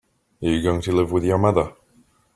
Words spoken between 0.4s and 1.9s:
Are you going to live with your mother?